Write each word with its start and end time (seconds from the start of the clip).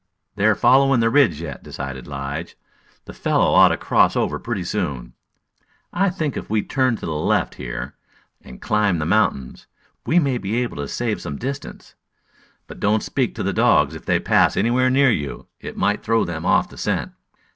"They 0.35 0.47
are 0.47 0.55
following 0.55 0.99
the 0.99 1.11
ridge 1.11 1.41
yet," 1.41 1.61
decided 1.61 2.07
Lige. 2.07 2.57
"The 3.05 3.13
fellow 3.13 3.53
ought 3.53 3.67
to 3.67 3.77
cross 3.77 4.15
over 4.15 4.39
pretty 4.39 4.63
soon. 4.63 5.13
I 5.93 6.09
think 6.09 6.35
if 6.35 6.49
we 6.49 6.61
will 6.63 6.67
turn 6.69 6.95
to 6.95 7.05
the 7.05 7.11
left, 7.11 7.53
here, 7.53 7.93
and 8.41 8.59
climb 8.59 8.97
the 8.97 9.05
mountain, 9.05 9.57
we 10.03 10.17
may 10.17 10.39
be 10.39 10.59
able 10.63 10.77
to 10.77 10.87
save 10.87 11.21
some 11.21 11.35
distance. 11.37 11.93
But 12.65 12.79
don't 12.79 13.03
speak 13.03 13.35
to 13.35 13.43
the 13.43 13.53
dogs 13.53 13.93
if 13.93 14.05
they 14.07 14.19
pass 14.19 14.57
anywhere 14.57 14.89
near 14.89 15.11
you. 15.11 15.45
It 15.59 15.77
might 15.77 16.01
throw 16.01 16.25
them 16.25 16.47
off 16.47 16.67
the 16.69 16.79
scent." 16.79 17.11